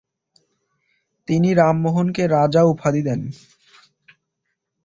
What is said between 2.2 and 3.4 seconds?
রাজা উপাধি দেন।